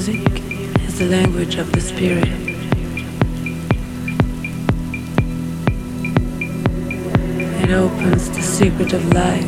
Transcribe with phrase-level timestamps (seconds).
[0.00, 0.42] Music
[0.88, 2.26] is the language of the spirit.
[7.62, 9.44] It opens the secret of life,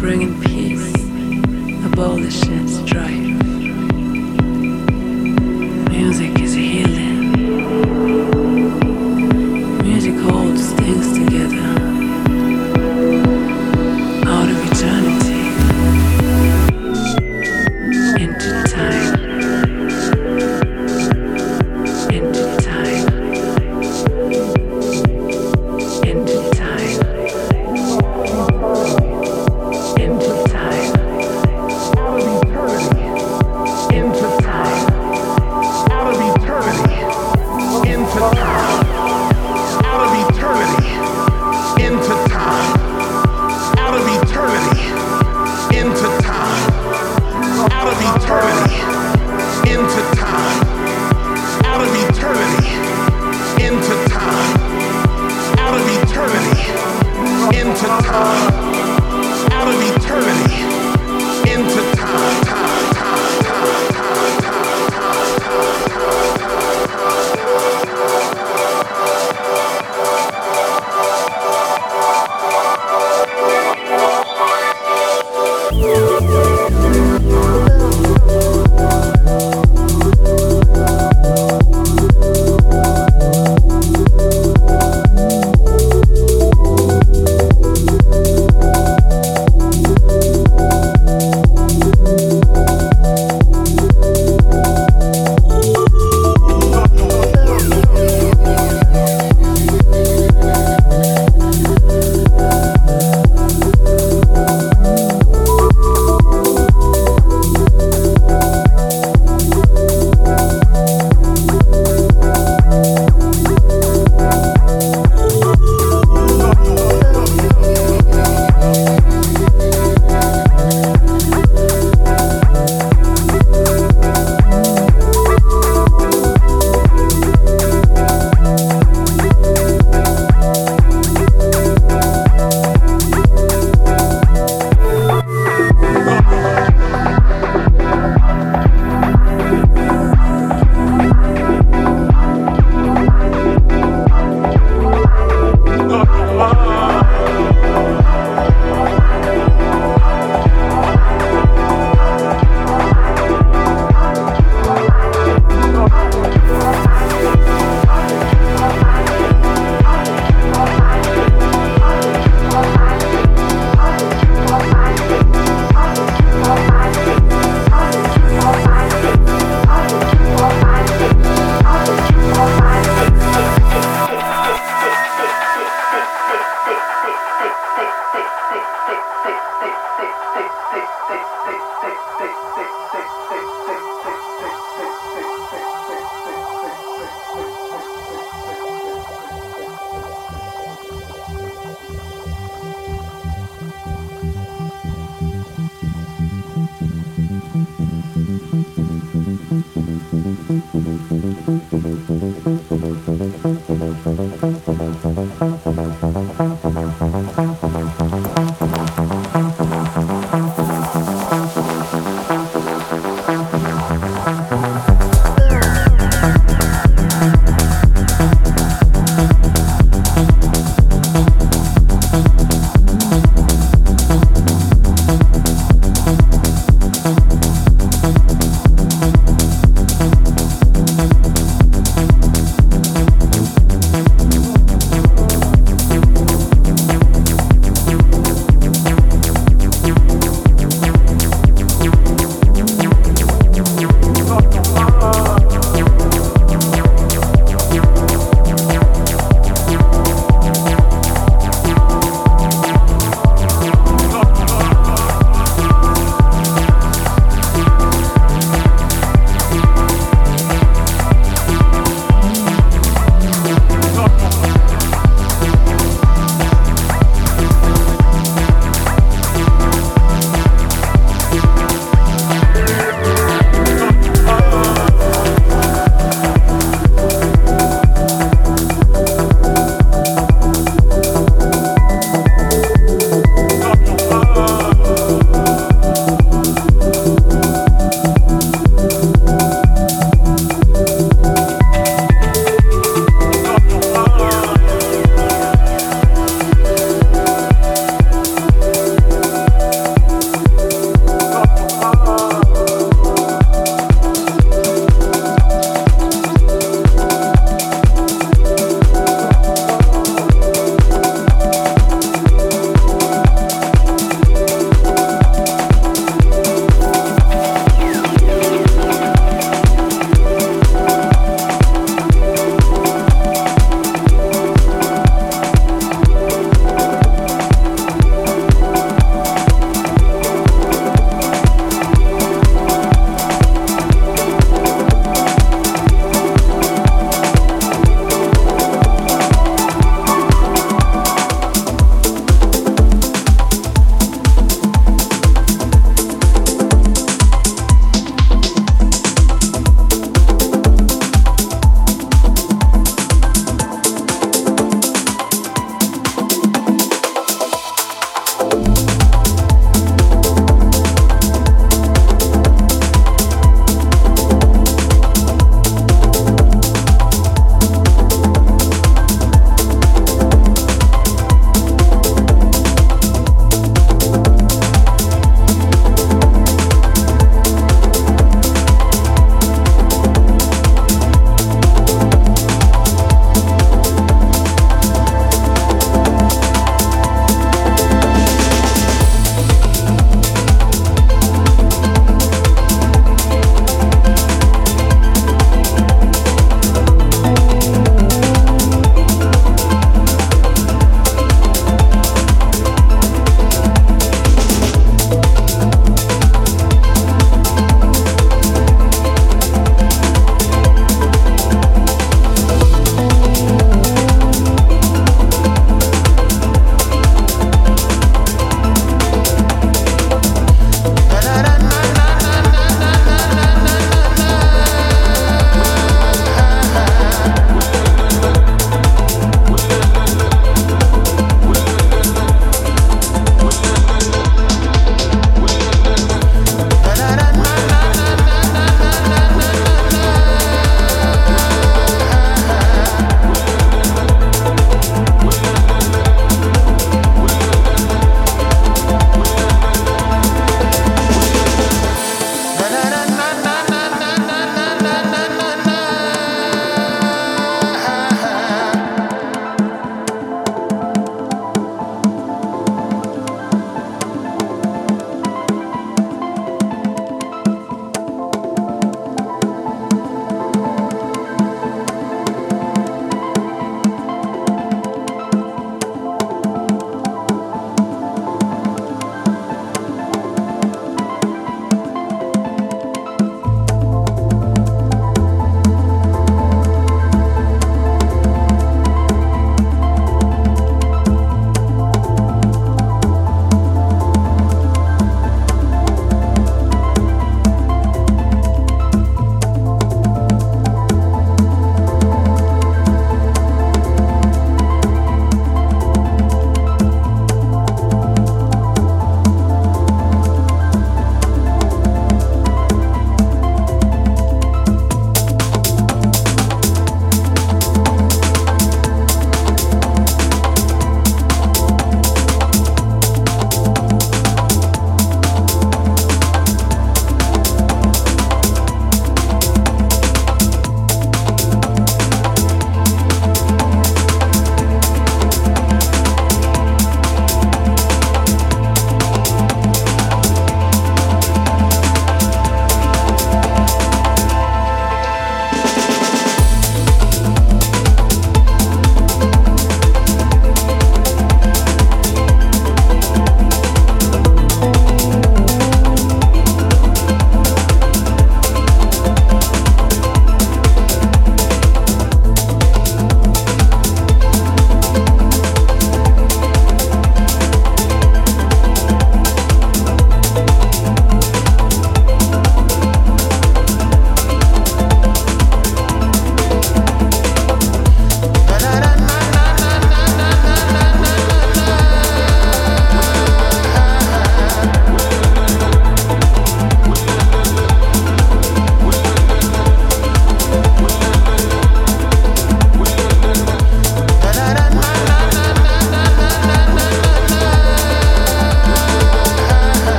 [0.00, 0.94] bringing peace,
[1.84, 3.23] abolishing strife.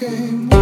[0.00, 0.57] Lifting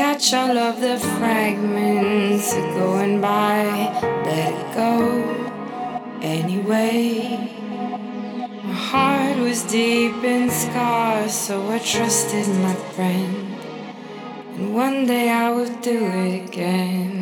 [0.00, 3.64] catch all of the fragments going by.
[4.24, 4.94] Let it go
[6.22, 7.36] anyway.
[8.64, 13.54] My heart was deep in scars, so I trusted my friend.
[14.54, 17.19] And one day I will do it again.